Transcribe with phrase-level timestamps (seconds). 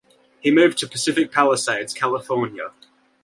[0.39, 2.71] He moved to Pacific Palisades, California.